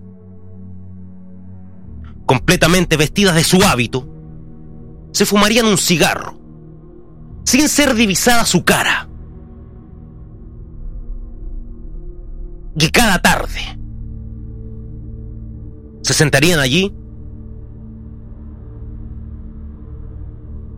Completamente 2.26 2.98
vestidas 2.98 3.36
de 3.36 3.44
su 3.44 3.62
hábito, 3.62 4.10
se 5.12 5.28
fumarían 5.28 5.68
un 5.68 5.78
cigarro, 5.78 6.40
sin 7.44 7.70
ser 7.70 7.94
divisada 7.94 8.44
su 8.44 8.66
cara. 8.66 9.08
Y 12.80 12.90
cada 12.90 13.22
tarde 13.22 13.78
se 16.02 16.16
sentarían 16.16 16.60
allí 16.60 16.92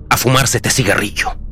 a 0.09 0.17
fumarse 0.17 0.57
este 0.57 0.71
cigarrillo. 0.71 1.46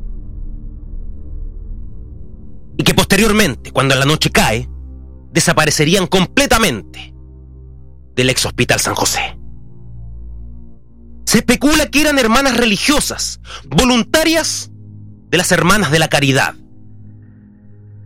Y 2.76 2.82
que 2.82 2.94
posteriormente, 2.94 3.72
cuando 3.72 3.94
la 3.94 4.04
noche 4.04 4.30
cae, 4.30 4.68
desaparecerían 5.32 6.06
completamente 6.06 7.14
del 8.14 8.30
ex 8.30 8.46
hospital 8.46 8.80
San 8.80 8.94
José. 8.94 9.38
Se 11.26 11.38
especula 11.38 11.90
que 11.90 12.00
eran 12.00 12.18
hermanas 12.18 12.56
religiosas, 12.56 13.40
voluntarias 13.66 14.70
de 15.28 15.36
las 15.36 15.52
Hermanas 15.52 15.90
de 15.90 15.98
la 15.98 16.08
Caridad. 16.08 16.54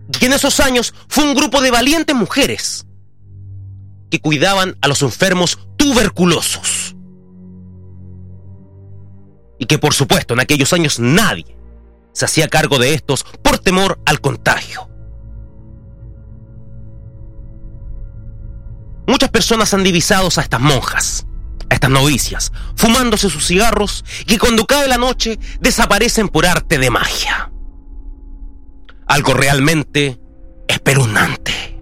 Y 0.08 0.18
que 0.18 0.26
en 0.26 0.32
esos 0.32 0.58
años 0.58 0.94
fue 1.08 1.24
un 1.24 1.34
grupo 1.34 1.60
de 1.60 1.70
valientes 1.70 2.16
mujeres 2.16 2.86
que 4.10 4.20
cuidaban 4.20 4.76
a 4.80 4.88
los 4.88 5.02
enfermos 5.02 5.58
tuberculosos. 5.76 6.96
Y 9.58 9.66
que 9.66 9.78
por 9.78 9.94
supuesto 9.94 10.34
en 10.34 10.40
aquellos 10.40 10.72
años 10.72 10.98
nadie 10.98 11.59
se 12.12 12.24
hacía 12.24 12.48
cargo 12.48 12.78
de 12.78 12.94
estos 12.94 13.24
por 13.42 13.58
temor 13.58 14.00
al 14.06 14.20
contagio. 14.20 14.88
Muchas 19.06 19.30
personas 19.30 19.74
han 19.74 19.82
divisado 19.82 20.28
a 20.36 20.40
estas 20.40 20.60
monjas, 20.60 21.26
a 21.68 21.74
estas 21.74 21.90
novicias, 21.90 22.52
fumándose 22.76 23.28
sus 23.28 23.46
cigarros 23.46 24.04
y 24.26 24.38
cuando 24.38 24.66
cae 24.66 24.86
la 24.86 24.98
noche 24.98 25.38
desaparecen 25.60 26.28
por 26.28 26.46
arte 26.46 26.78
de 26.78 26.90
magia. 26.90 27.50
Algo 29.06 29.34
realmente 29.34 30.20
espeluznante. 30.68 31.80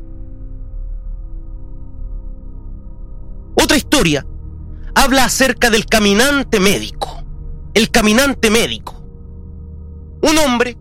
Otra 3.61 3.77
historia 3.77 4.25
habla 4.95 5.25
acerca 5.25 5.69
del 5.69 5.85
caminante 5.85 6.61
médico. 6.61 7.23
El 7.75 7.91
caminante 7.91 8.51
médico. 8.51 8.98
Un 10.22 10.38
hombre 10.38 10.76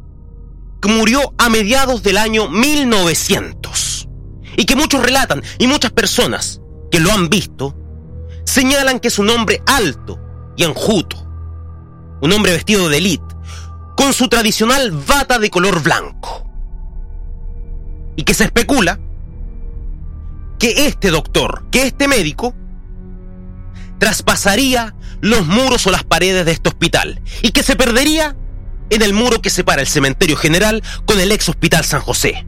que 0.82 0.90
murió 0.90 1.34
a 1.38 1.50
mediados 1.50 2.04
del 2.04 2.18
año 2.18 2.50
1900 2.50 4.08
y 4.58 4.66
que 4.66 4.76
muchos 4.76 5.04
relatan 5.04 5.44
y 5.60 5.68
muchas 5.68 5.92
personas 5.92 6.62
que 6.92 7.00
lo 7.00 7.12
han 7.12 7.30
visto 7.30 7.76
señalan 8.46 9.00
que 9.00 9.10
es 9.10 9.20
un 9.20 9.30
hombre 9.30 9.62
alto 9.68 10.20
y 10.56 10.64
enjuto, 10.64 11.18
un 12.22 12.32
hombre 12.32 12.54
vestido 12.54 12.90
de 12.90 12.98
élite, 12.98 13.36
con 13.96 14.14
su 14.14 14.28
tradicional 14.28 14.92
bata 14.92 15.38
de 15.38 15.50
color 15.50 15.82
blanco. 15.84 16.44
Y 18.16 18.24
que 18.24 18.34
se 18.34 18.46
especula 18.46 19.00
que 20.58 20.88
este 20.88 21.12
doctor, 21.12 21.66
que 21.70 21.84
este 21.84 22.08
médico, 22.08 22.56
traspasaría 24.00 24.96
los 25.22 25.46
muros 25.46 25.86
o 25.88 25.92
las 25.92 26.04
paredes 26.04 26.46
de 26.46 26.52
este 26.52 26.70
hospital 26.70 27.22
y 27.42 27.52
que 27.52 27.64
se 27.64 27.76
perdería 27.76 28.36
en 28.90 29.02
el 29.02 29.14
muro 29.14 29.42
que 29.42 29.50
separa 29.50 29.82
el 29.82 29.88
cementerio 29.88 30.36
general 30.38 30.84
con 31.06 31.20
el 31.20 31.32
ex 31.32 31.50
hospital 31.50 31.84
San 31.84 32.02
José. 32.02 32.46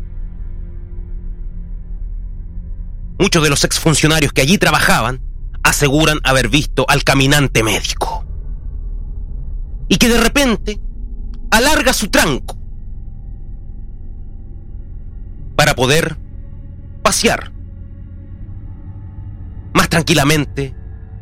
Muchos 3.17 3.43
de 3.43 3.49
los 3.49 3.63
exfuncionarios 3.65 4.31
que 4.31 4.41
allí 4.41 4.57
trabajaban 4.57 5.21
aseguran 5.63 6.19
haber 6.23 6.47
visto 6.47 6.85
al 6.87 7.03
caminante 7.03 7.63
médico. 7.63 8.25
Y 9.89 9.97
que 9.97 10.07
de 10.07 10.19
repente 10.19 10.79
alarga 11.51 11.93
su 11.93 12.07
tranco 12.07 12.57
para 15.55 15.75
poder 15.75 16.17
pasear 17.03 17.51
más 19.73 19.89
tranquilamente 19.89 20.75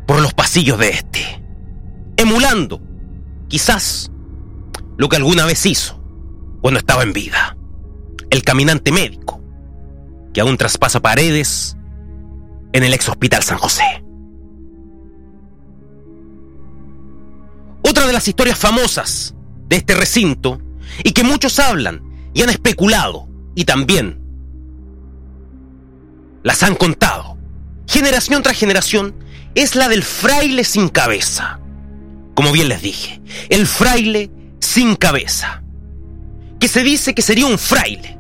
por 0.06 0.21
los 0.21 0.34
pasillos 0.34 0.77
de 0.77 0.89
este, 0.89 1.43
emulando 2.17 2.82
quizás 3.47 4.12
lo 4.98 5.10
que 5.10 5.16
alguna 5.16 5.46
vez 5.46 5.66
hizo 5.66 6.02
cuando 6.62 6.80
estaba 6.80 7.04
en 7.04 7.14
vida. 7.14 7.56
El 8.30 8.44
caminante 8.44 8.92
médico, 8.92 9.42
que 10.34 10.42
aún 10.42 10.58
traspasa 10.58 11.00
paredes 11.00 11.78
en 12.74 12.84
el 12.84 12.94
ex 12.94 13.08
hospital 13.08 13.44
San 13.44 13.58
José. 13.58 14.04
Otra 17.84 18.06
de 18.06 18.14
las 18.14 18.28
historias 18.28 18.58
famosas 18.58 19.34
de 19.70 19.78
este 19.78 19.96
recinto 19.96 20.60
y 21.04 21.12
que 21.12 21.24
muchos 21.24 21.60
hablan 21.60 22.02
y 22.34 22.42
han 22.42 22.50
especulado 22.50 23.30
y 23.56 23.66
también 23.66 24.22
las 26.44 26.64
han 26.64 26.76
contado 26.76 27.38
generación 27.88 28.44
tras 28.44 28.58
generación 28.58 29.16
es 29.56 29.76
la 29.76 29.90
del 29.90 30.04
fraile 30.04 30.64
sin 30.64 30.90
cabeza. 30.90 31.60
Como 32.36 32.52
bien 32.52 32.70
les 32.70 32.82
dije, 32.82 33.22
el 33.50 33.66
fraile 33.66 34.30
sin 34.60 34.96
cabeza. 34.96 35.63
Que 36.60 36.67
se 36.67 36.84
dice 36.84 37.13
que 37.13 37.22
sería 37.22 37.46
un 37.46 37.60
fraile, 37.60 38.17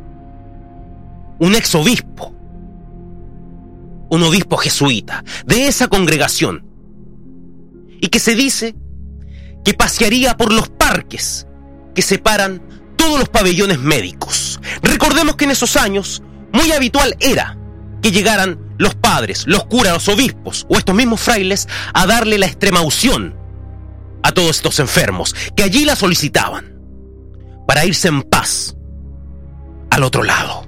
un 1.39 1.55
ex 1.55 1.73
obispo, 1.75 2.33
un 4.09 4.23
obispo 4.23 4.57
jesuita 4.57 5.23
de 5.45 5.67
esa 5.67 5.87
congregación 5.87 6.65
y 7.99 8.07
que 8.07 8.19
se 8.19 8.35
dice 8.35 8.75
que 9.65 9.73
pasearía 9.73 10.37
por 10.37 10.53
los 10.53 10.69
parques 10.69 11.47
que 11.93 12.01
separan 12.01 12.61
todos 12.95 13.19
los 13.19 13.29
pabellones 13.29 13.79
médicos. 13.79 14.59
Recordemos 14.81 15.35
que 15.35 15.45
en 15.45 15.51
esos 15.51 15.75
años 15.75 16.21
muy 16.53 16.71
habitual 16.71 17.15
era 17.19 17.57
que 18.01 18.11
llegaran 18.11 18.59
los 18.77 18.95
padres, 18.95 19.45
los 19.47 19.65
curas, 19.65 19.93
los 19.93 20.09
obispos 20.09 20.65
o 20.69 20.77
estos 20.77 20.95
mismos 20.95 21.19
frailes 21.19 21.67
a 21.93 22.05
darle 22.05 22.37
la 22.37 22.45
extrema 22.45 22.81
unción 22.81 23.35
a 24.27 24.31
todos 24.33 24.57
estos 24.57 24.79
enfermos 24.79 25.35
que 25.55 25.63
allí 25.63 25.85
la 25.85 25.95
solicitaban 25.95 26.77
para 27.67 27.85
irse 27.85 28.07
en 28.07 28.23
paz 28.23 28.75
al 29.89 30.03
otro 30.03 30.23
lado. 30.23 30.67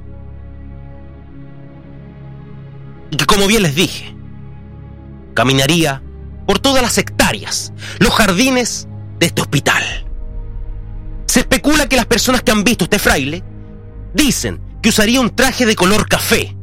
y 3.11 3.17
que 3.17 3.25
como 3.25 3.47
bien 3.47 3.63
les 3.63 3.75
dije, 3.75 4.15
caminaría 5.33 6.01
por 6.45 6.59
todas 6.59 6.81
las 6.81 6.97
hectáreas, 6.97 7.73
los 7.99 8.13
jardines 8.13 8.87
de 9.19 9.27
este 9.27 9.41
hospital. 9.41 9.83
Se 11.27 11.41
especula 11.41 11.87
que 11.87 11.95
las 11.95 12.05
personas 12.05 12.41
que 12.41 12.51
han 12.51 12.63
visto 12.63 12.85
este 12.85 12.99
fraile 12.99 13.43
dicen 14.13 14.61
que 14.81 14.89
usaría 14.89 15.21
un 15.21 15.35
traje 15.35 15.65
de 15.65 15.75
color 15.75 16.07
café 16.07 16.55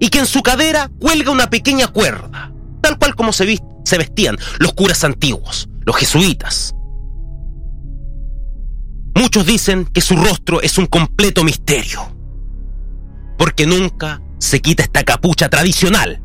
y 0.00 0.08
que 0.08 0.18
en 0.18 0.26
su 0.26 0.42
cadera 0.42 0.90
cuelga 0.98 1.30
una 1.30 1.50
pequeña 1.50 1.88
cuerda, 1.88 2.52
tal 2.80 2.98
cual 2.98 3.14
como 3.14 3.32
se, 3.32 3.58
se 3.84 3.98
vestían 3.98 4.36
los 4.58 4.72
curas 4.74 5.04
antiguos, 5.04 5.68
los 5.88 5.96
jesuitas. 5.96 6.74
Muchos 9.14 9.46
dicen 9.46 9.86
que 9.86 10.02
su 10.02 10.16
rostro 10.16 10.60
es 10.60 10.76
un 10.76 10.84
completo 10.84 11.44
misterio, 11.44 12.14
porque 13.38 13.66
nunca 13.66 14.20
se 14.38 14.60
quita 14.60 14.82
esta 14.82 15.02
capucha 15.02 15.48
tradicional 15.48 16.22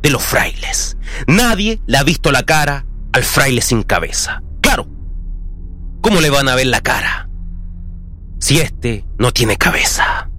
de 0.00 0.10
los 0.10 0.22
frailes. 0.22 0.96
Nadie 1.26 1.82
le 1.86 1.98
ha 1.98 2.02
visto 2.04 2.32
la 2.32 2.44
cara 2.44 2.86
al 3.12 3.22
fraile 3.22 3.60
sin 3.60 3.82
cabeza. 3.82 4.42
Claro, 4.62 4.88
¿cómo 6.00 6.22
le 6.22 6.30
van 6.30 6.48
a 6.48 6.54
ver 6.54 6.68
la 6.68 6.80
cara 6.80 7.28
si 8.38 8.60
este 8.60 9.04
no 9.18 9.30
tiene 9.32 9.58
cabeza? 9.58 10.30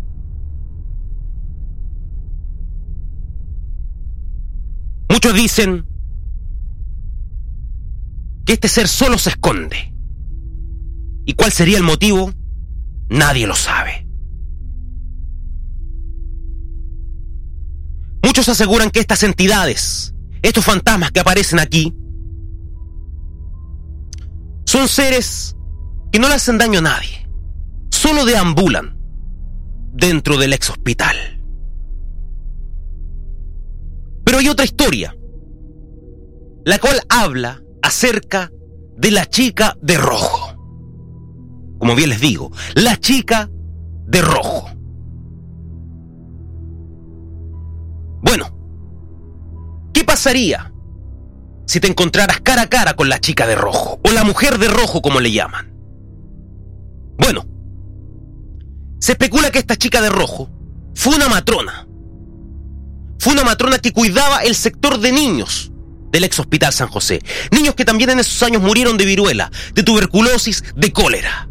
Muchos 5.09 5.35
dicen 5.35 5.85
que 8.45 8.53
este 8.53 8.67
ser 8.67 8.87
solo 8.87 9.17
se 9.17 9.29
esconde. 9.29 9.93
¿Y 11.25 11.33
cuál 11.33 11.51
sería 11.51 11.77
el 11.77 11.83
motivo? 11.83 12.33
Nadie 13.09 13.47
lo 13.47 13.55
sabe. 13.55 14.07
Muchos 18.23 18.49
aseguran 18.49 18.89
que 18.89 18.99
estas 18.99 19.23
entidades, 19.23 20.13
estos 20.41 20.65
fantasmas 20.65 21.11
que 21.11 21.19
aparecen 21.19 21.59
aquí, 21.59 21.93
son 24.65 24.87
seres 24.87 25.55
que 26.11 26.19
no 26.19 26.27
le 26.27 26.35
hacen 26.35 26.57
daño 26.57 26.79
a 26.79 26.83
nadie, 26.83 27.27
solo 27.91 28.25
deambulan 28.25 28.97
dentro 29.93 30.37
del 30.37 30.53
ex 30.53 30.69
hospital. 30.69 31.15
Pero 34.23 34.37
hay 34.37 34.47
otra 34.49 34.65
historia, 34.65 35.15
la 36.65 36.79
cual 36.79 36.99
habla 37.09 37.62
acerca 37.83 38.49
de 38.97 39.11
la 39.11 39.29
chica 39.29 39.77
de 39.81 39.97
rojo. 39.97 40.57
Como 41.77 41.95
bien 41.95 42.09
les 42.09 42.21
digo, 42.21 42.51
la 42.75 42.97
chica 42.97 43.49
de 44.07 44.21
rojo. 44.21 44.69
Bueno, 48.21 48.45
¿qué 49.93 50.05
pasaría 50.05 50.73
si 51.67 51.81
te 51.81 51.87
encontraras 51.87 52.39
cara 52.39 52.63
a 52.63 52.69
cara 52.69 52.95
con 52.95 53.09
la 53.09 53.19
chica 53.19 53.45
de 53.45 53.55
rojo, 53.55 53.99
o 54.03 54.11
la 54.11 54.23
mujer 54.23 54.57
de 54.59 54.69
rojo 54.69 55.01
como 55.01 55.19
le 55.19 55.33
llaman? 55.33 55.73
Bueno, 57.17 57.45
se 58.99 59.11
especula 59.11 59.51
que 59.51 59.59
esta 59.59 59.75
chica 59.75 60.01
de 60.01 60.09
rojo 60.09 60.49
fue 60.95 61.15
una 61.15 61.27
matrona. 61.27 61.85
Fue 63.19 63.33
una 63.33 63.43
matrona 63.43 63.79
que 63.79 63.91
cuidaba 63.91 64.39
el 64.43 64.55
sector 64.55 64.99
de 64.99 65.11
niños 65.11 65.72
del 66.13 66.23
ex 66.23 66.39
hospital 66.39 66.71
San 66.71 66.87
José. 66.87 67.21
Niños 67.51 67.73
que 67.75 67.83
también 67.83 68.11
en 68.11 68.19
esos 68.19 68.41
años 68.43 68.61
murieron 68.61 68.97
de 68.97 69.05
viruela, 69.05 69.51
de 69.73 69.83
tuberculosis, 69.83 70.63
de 70.75 70.93
cólera 70.93 71.49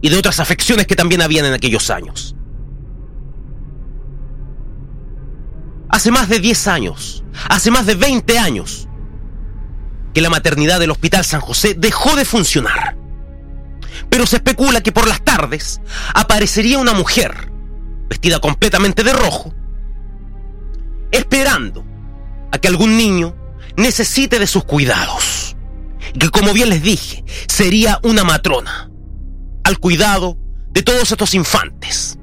y 0.00 0.08
de 0.08 0.16
otras 0.16 0.40
afecciones 0.40 0.86
que 0.86 0.96
también 0.96 1.20
habían 1.20 1.44
en 1.44 1.52
aquellos 1.52 1.90
años. 1.90 2.36
Hace 5.90 6.12
más 6.12 6.28
de 6.28 6.38
10 6.38 6.68
años, 6.68 7.24
hace 7.48 7.72
más 7.72 7.84
de 7.84 7.96
20 7.96 8.38
años, 8.38 8.88
que 10.14 10.20
la 10.20 10.30
maternidad 10.30 10.78
del 10.78 10.92
Hospital 10.92 11.24
San 11.24 11.40
José 11.40 11.74
dejó 11.76 12.14
de 12.14 12.24
funcionar. 12.24 12.96
Pero 14.08 14.26
se 14.26 14.36
especula 14.36 14.80
que 14.80 14.92
por 14.92 15.08
las 15.08 15.24
tardes 15.24 15.80
aparecería 16.14 16.78
una 16.78 16.92
mujer, 16.92 17.50
vestida 18.08 18.38
completamente 18.38 19.02
de 19.02 19.12
rojo, 19.12 19.52
esperando 21.10 21.84
a 22.52 22.58
que 22.58 22.68
algún 22.68 22.96
niño 22.96 23.39
necesite 23.80 24.38
de 24.38 24.46
sus 24.46 24.64
cuidados. 24.64 25.56
Que 26.18 26.30
como 26.30 26.52
bien 26.52 26.68
les 26.68 26.82
dije, 26.82 27.24
sería 27.48 27.98
una 28.02 28.24
matrona 28.24 28.90
al 29.64 29.78
cuidado 29.78 30.38
de 30.70 30.82
todos 30.82 31.10
estos 31.10 31.34
infantes. 31.34 32.18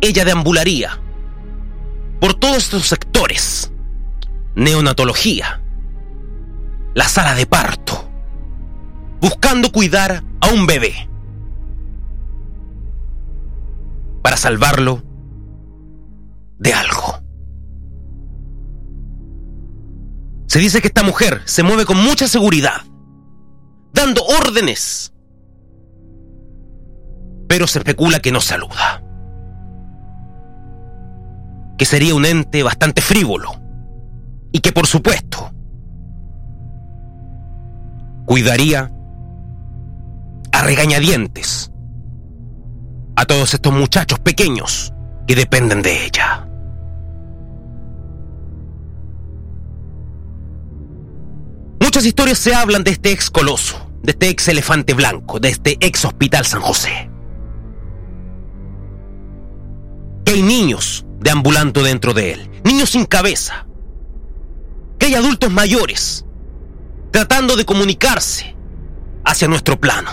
Ella 0.00 0.24
deambularía 0.24 0.98
por 2.20 2.34
todos 2.34 2.58
estos 2.58 2.86
sectores. 2.86 3.72
Neonatología, 4.54 5.62
la 6.94 7.04
sala 7.04 7.34
de 7.34 7.46
parto, 7.46 8.10
buscando 9.20 9.70
cuidar 9.70 10.24
a 10.40 10.48
un 10.48 10.66
bebé 10.66 11.08
para 14.22 14.36
salvarlo 14.36 15.02
de 16.58 16.74
algo. 16.74 17.29
Se 20.50 20.58
dice 20.58 20.80
que 20.80 20.88
esta 20.88 21.04
mujer 21.04 21.42
se 21.44 21.62
mueve 21.62 21.86
con 21.86 21.96
mucha 21.96 22.26
seguridad, 22.26 22.82
dando 23.92 24.24
órdenes, 24.24 25.14
pero 27.46 27.68
se 27.68 27.78
especula 27.78 28.18
que 28.18 28.32
no 28.32 28.40
saluda, 28.40 29.00
que 31.78 31.84
sería 31.84 32.16
un 32.16 32.24
ente 32.24 32.64
bastante 32.64 33.00
frívolo 33.00 33.62
y 34.50 34.58
que 34.58 34.72
por 34.72 34.88
supuesto 34.88 35.52
cuidaría 38.26 38.90
a 40.50 40.62
regañadientes 40.62 41.70
a 43.14 43.24
todos 43.24 43.54
estos 43.54 43.72
muchachos 43.72 44.18
pequeños 44.18 44.92
que 45.28 45.36
dependen 45.36 45.80
de 45.80 46.06
ella. 46.06 46.49
Historias 52.04 52.38
se 52.38 52.54
hablan 52.54 52.82
de 52.82 52.92
este 52.92 53.12
ex 53.12 53.30
coloso, 53.30 53.90
de 54.02 54.12
este 54.12 54.28
ex 54.30 54.48
elefante 54.48 54.94
blanco, 54.94 55.38
de 55.38 55.50
este 55.50 55.76
ex 55.80 56.04
hospital 56.04 56.46
San 56.46 56.62
José. 56.62 57.10
Que 60.24 60.32
hay 60.32 60.42
niños 60.42 61.04
deambulando 61.18 61.82
dentro 61.82 62.14
de 62.14 62.32
él, 62.32 62.50
niños 62.64 62.90
sin 62.90 63.04
cabeza. 63.04 63.66
Que 64.98 65.06
hay 65.06 65.14
adultos 65.14 65.50
mayores 65.50 66.24
tratando 67.10 67.56
de 67.56 67.64
comunicarse 67.64 68.56
hacia 69.24 69.48
nuestro 69.48 69.78
plano. 69.78 70.10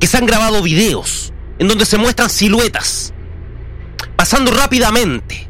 Que 0.00 0.06
se 0.06 0.16
han 0.16 0.26
grabado 0.26 0.62
videos 0.62 1.32
en 1.58 1.68
donde 1.68 1.84
se 1.84 1.98
muestran 1.98 2.30
siluetas 2.30 3.12
pasando 4.16 4.50
rápidamente 4.52 5.48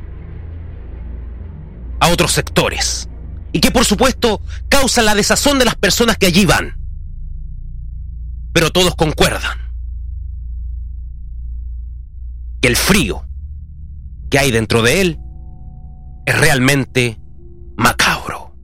a 2.01 2.09
otros 2.09 2.33
sectores 2.33 3.09
y 3.53 3.61
que 3.61 3.71
por 3.71 3.85
supuesto 3.85 4.41
causa 4.69 5.03
la 5.03 5.15
desazón 5.15 5.59
de 5.59 5.65
las 5.65 5.77
personas 5.77 6.17
que 6.19 6.27
allí 6.27 6.45
van. 6.45 6.77
Pero 8.53 8.71
todos 8.71 8.95
concuerdan 8.95 9.59
que 12.61 12.69
el 12.69 12.77
frío 12.77 13.25
que 14.31 14.39
hay 14.39 14.51
dentro 14.51 14.83
de 14.83 15.01
él 15.01 15.19
es 16.27 16.39
realmente 16.39 17.21
macabro. 17.77 18.55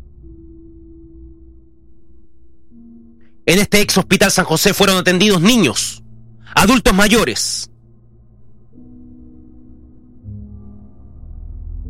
En 3.47 3.59
este 3.59 3.81
ex 3.81 3.99
hospital 3.99 4.31
San 4.31 4.45
José 4.45 4.75
fueron 4.75 4.97
atendidos 4.97 5.41
niños, 5.41 6.03
adultos 6.55 6.95
mayores 6.95 7.71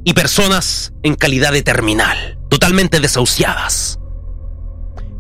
y 0.05 0.13
personas 0.13 0.93
en 1.03 1.15
calidad 1.15 1.53
de 1.53 1.63
terminal, 1.63 2.39
totalmente 2.51 3.01
desahuciadas, 3.01 3.99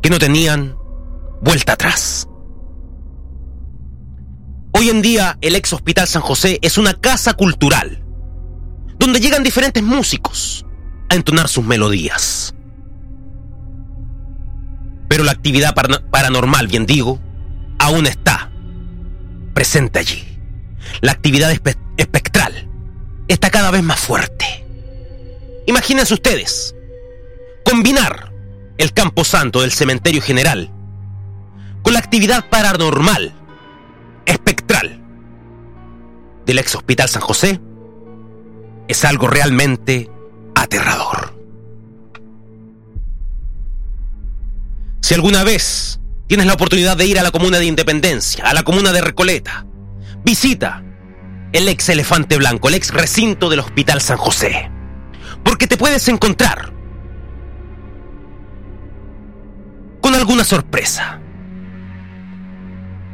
que 0.02 0.10
no 0.10 0.18
tenían 0.18 0.76
vuelta 1.40 1.72
atrás. 1.72 2.28
Hoy 4.72 4.90
en 4.90 5.02
día 5.02 5.38
el 5.40 5.56
ex 5.56 5.72
hospital 5.72 6.06
San 6.06 6.22
José 6.22 6.58
es 6.60 6.76
una 6.76 6.94
casa 6.94 7.32
cultural, 7.34 8.04
donde 8.98 9.20
llegan 9.20 9.42
diferentes 9.42 9.82
músicos 9.82 10.66
a 11.08 11.14
entonar 11.14 11.48
sus 11.48 11.64
melodías. 11.64 12.54
Pero 15.08 15.24
la 15.24 15.32
actividad 15.32 15.74
paranormal, 16.10 16.66
bien 16.66 16.86
digo, 16.86 17.20
aún 17.78 18.06
está 18.06 18.50
presente 19.54 20.00
allí. 20.00 20.24
La 21.00 21.12
actividad 21.12 21.50
espectral 21.96 22.68
está 23.28 23.50
cada 23.50 23.70
vez 23.70 23.82
más 23.82 24.00
fuerte. 24.00 24.63
Imagínense 25.66 26.14
ustedes, 26.14 26.74
combinar 27.64 28.32
el 28.76 28.92
campo 28.92 29.24
santo 29.24 29.60
del 29.62 29.72
cementerio 29.72 30.20
general 30.20 30.70
con 31.82 31.92
la 31.92 31.98
actividad 31.98 32.48
paranormal, 32.48 33.32
espectral 34.26 35.00
del 36.46 36.58
ex 36.58 36.74
hospital 36.74 37.08
San 37.08 37.22
José 37.22 37.60
es 38.88 39.04
algo 39.04 39.26
realmente 39.26 40.10
aterrador. 40.54 41.34
Si 45.00 45.14
alguna 45.14 45.44
vez 45.44 46.00
tienes 46.26 46.46
la 46.46 46.54
oportunidad 46.54 46.96
de 46.96 47.06
ir 47.06 47.18
a 47.18 47.22
la 47.22 47.30
comuna 47.30 47.58
de 47.58 47.66
Independencia, 47.66 48.44
a 48.44 48.54
la 48.54 48.62
comuna 48.62 48.92
de 48.92 49.02
Recoleta, 49.02 49.66
visita 50.24 50.82
el 51.52 51.68
ex 51.68 51.88
elefante 51.90 52.36
blanco, 52.36 52.68
el 52.68 52.74
ex 52.74 52.92
recinto 52.92 53.48
del 53.48 53.60
Hospital 53.60 54.00
San 54.00 54.16
José. 54.16 54.70
Porque 55.44 55.66
te 55.66 55.76
puedes 55.76 56.08
encontrar 56.08 56.72
con 60.00 60.14
alguna 60.14 60.44
sorpresa. 60.44 61.20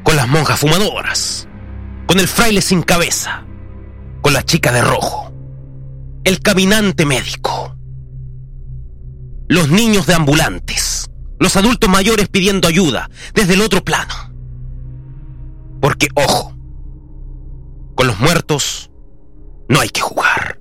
Con 0.02 0.16
las 0.16 0.26
monjas 0.28 0.58
fumadoras, 0.58 1.46
con 2.06 2.18
el 2.18 2.26
fraile 2.26 2.62
sin 2.62 2.82
cabeza, 2.82 3.44
con 4.22 4.32
la 4.32 4.42
chica 4.42 4.72
de 4.72 4.82
rojo, 4.82 5.32
el 6.24 6.40
caminante 6.40 7.06
médico, 7.06 7.76
los 9.48 9.68
niños 9.70 10.06
de 10.06 10.14
ambulantes, 10.14 11.10
los 11.38 11.56
adultos 11.56 11.88
mayores 11.90 12.28
pidiendo 12.28 12.68
ayuda 12.68 13.10
desde 13.34 13.54
el 13.54 13.62
otro 13.62 13.84
plano. 13.84 14.14
Porque, 15.80 16.08
ojo, 16.14 16.56
con 17.94 18.06
los 18.06 18.18
muertos 18.20 18.90
no 19.68 19.80
hay 19.80 19.88
que 19.88 20.00
jugar. 20.00 20.59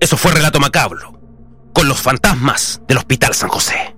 Eso 0.00 0.16
fue 0.16 0.32
Relato 0.32 0.60
Macabro, 0.60 1.20
con 1.74 1.88
los 1.88 2.00
fantasmas 2.00 2.80
del 2.86 2.98
Hospital 2.98 3.34
San 3.34 3.48
José. 3.48 3.96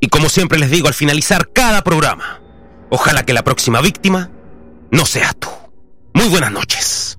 Y 0.00 0.08
como 0.08 0.28
siempre 0.28 0.58
les 0.58 0.70
digo 0.70 0.88
al 0.88 0.94
finalizar 0.94 1.52
cada 1.52 1.82
programa, 1.84 2.40
ojalá 2.90 3.24
que 3.24 3.32
la 3.32 3.44
próxima 3.44 3.80
víctima 3.80 4.30
no 4.90 5.06
seas 5.06 5.36
tú. 5.36 5.48
Muy 6.12 6.28
buenas 6.28 6.50
noches. 6.50 7.18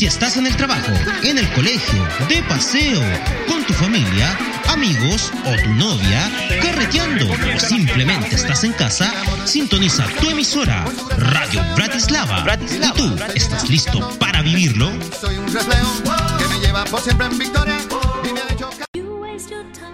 Si 0.00 0.06
estás 0.06 0.38
en 0.38 0.46
el 0.46 0.56
trabajo, 0.56 0.92
en 1.24 1.36
el 1.36 1.46
colegio, 1.52 2.08
de 2.26 2.42
paseo, 2.44 3.02
con 3.46 3.62
tu 3.64 3.74
familia, 3.74 4.34
amigos 4.70 5.30
o 5.44 5.62
tu 5.62 5.74
novia, 5.74 6.22
carreteando 6.62 7.26
o 7.54 7.60
simplemente 7.60 8.34
estás 8.34 8.64
en 8.64 8.72
casa, 8.72 9.12
sintoniza 9.44 10.06
tu 10.18 10.30
emisora 10.30 10.86
Radio 11.18 11.62
Bratislava. 11.76 12.46
¿Y 12.82 12.92
tú 12.96 13.14
estás 13.34 13.68
listo 13.68 14.08
para 14.18 14.40
vivirlo? 14.40 14.90
Soy 15.20 15.36
un 15.36 15.44
que 15.52 16.48
me 16.48 16.60
lleva 16.60 16.82
por 16.86 17.02
siempre 17.02 17.26
en 17.26 17.36
victoria. 17.36 17.76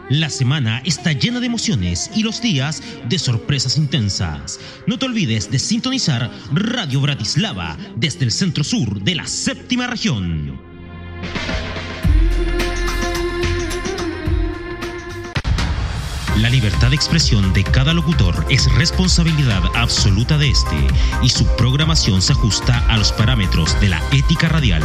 La 0.09 0.31
semana 0.31 0.83
está 0.85 1.11
llena 1.13 1.41
de 1.41 1.47
emociones 1.47 2.13
y 2.15 2.23
los 2.23 2.41
días 2.41 2.81
de 3.09 3.19
sorpresas 3.19 3.77
intensas. 3.77 4.61
No 4.87 4.99
te 4.99 5.07
olvides 5.07 5.51
de 5.51 5.59
sintonizar 5.59 6.31
Radio 6.53 7.01
Bratislava 7.01 7.77
desde 7.97 8.25
el 8.25 8.31
centro 8.31 8.63
sur 8.63 9.03
de 9.03 9.17
la 9.17 9.27
séptima 9.27 9.89
región. 9.89 10.61
La 16.37 16.51
libertad 16.51 16.91
de 16.91 16.97
expresión 16.97 17.53
de 17.53 17.65
cada 17.65 17.93
locutor 17.93 18.47
es 18.49 18.73
responsabilidad 18.75 19.63
absoluta 19.75 20.39
de 20.39 20.51
este 20.51 20.87
y 21.21 21.31
su 21.31 21.45
programación 21.57 22.23
se 22.23 22.33
ajusta 22.33 22.87
a 22.87 22.97
los 22.97 23.11
parámetros 23.11 23.81
de 23.81 23.89
la 23.89 24.01
ética 24.13 24.49
radial. 24.49 24.85